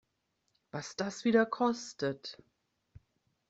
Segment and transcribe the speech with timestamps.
[0.71, 2.39] Was das wieder kostet!